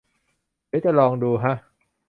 [0.69, 1.53] เดี๋ยวจะลองดูฮะ